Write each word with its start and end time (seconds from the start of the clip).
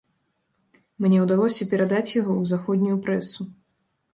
Мне 1.05 1.17
ўдалося 1.25 1.67
перадаць 1.73 2.15
яго 2.21 2.33
ў 2.41 2.53
заходнюю 2.53 2.97
прэсу. 3.07 3.41